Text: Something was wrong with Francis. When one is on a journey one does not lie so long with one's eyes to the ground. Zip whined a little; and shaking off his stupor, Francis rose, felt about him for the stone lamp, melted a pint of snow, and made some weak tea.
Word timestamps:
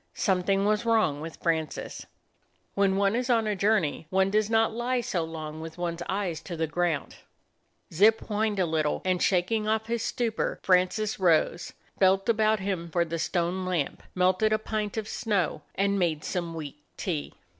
Something 0.15 0.65
was 0.65 0.83
wrong 0.83 1.21
with 1.21 1.37
Francis. 1.43 2.07
When 2.73 2.95
one 2.97 3.15
is 3.15 3.29
on 3.29 3.45
a 3.45 3.55
journey 3.55 4.07
one 4.09 4.31
does 4.31 4.49
not 4.49 4.73
lie 4.73 4.99
so 5.01 5.23
long 5.23 5.61
with 5.61 5.77
one's 5.77 6.01
eyes 6.09 6.41
to 6.41 6.57
the 6.57 6.65
ground. 6.65 7.17
Zip 7.93 8.19
whined 8.21 8.57
a 8.57 8.65
little; 8.65 9.03
and 9.05 9.21
shaking 9.21 9.67
off 9.67 9.85
his 9.85 10.01
stupor, 10.01 10.59
Francis 10.63 11.19
rose, 11.19 11.73
felt 11.99 12.27
about 12.29 12.59
him 12.61 12.89
for 12.89 13.05
the 13.05 13.19
stone 13.19 13.63
lamp, 13.63 14.01
melted 14.15 14.51
a 14.51 14.57
pint 14.57 14.97
of 14.97 15.07
snow, 15.07 15.61
and 15.75 15.99
made 15.99 16.23
some 16.23 16.55
weak 16.55 16.81
tea. 16.97 17.35